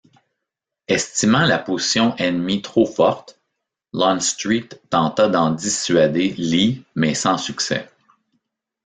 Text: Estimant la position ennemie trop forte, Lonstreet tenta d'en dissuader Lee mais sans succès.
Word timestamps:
Estimant 0.87 1.45
la 1.45 1.59
position 1.59 2.15
ennemie 2.17 2.63
trop 2.63 2.87
forte, 2.87 3.39
Lonstreet 3.93 4.81
tenta 4.89 5.27
d'en 5.29 5.51
dissuader 5.51 6.33
Lee 6.39 6.83
mais 6.95 7.13
sans 7.13 7.37
succès. 7.37 7.87